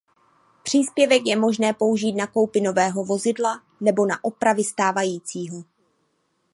[0.63, 5.63] Příspěvek je možné použít na koupi nového vozidla nebo na opravy stávajícího.